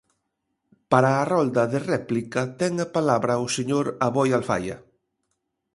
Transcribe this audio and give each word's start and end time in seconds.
Para 0.91 1.11
a 1.15 1.27
rolda 1.33 1.63
de 1.73 1.79
réplica 1.93 2.41
ten 2.59 2.73
a 2.85 2.87
palabra 2.95 3.43
o 3.45 3.47
señor 3.55 3.85
Aboi 4.05 4.29
Alfaia. 4.37 4.77